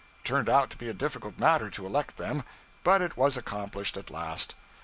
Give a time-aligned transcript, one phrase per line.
[0.13, 2.41] It turned out to be a difficult matter to elect them,
[2.83, 4.55] but it was accomplished at last.